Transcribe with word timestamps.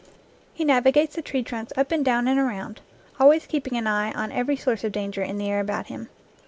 He 0.51 0.65
navigates 0.65 1.15
the 1.15 1.21
tree 1.21 1.43
trunks 1.43 1.71
up 1.77 1.91
and 1.91 2.03
down 2.03 2.27
and 2.27 2.39
around, 2.39 2.81
always 3.19 3.45
keeping 3.45 3.77
an 3.77 3.85
eye 3.85 4.11
on 4.13 4.31
every 4.31 4.55
source 4.55 4.83
of 4.83 4.91
danger 4.93 5.21
in 5.21 5.37
the 5.37 5.47
air 5.47 5.59
about 5.59 5.89
him. 5.89 6.09